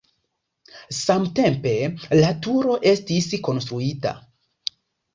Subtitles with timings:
[0.99, 1.75] Samtempe
[2.23, 4.19] la turo estis konstruita.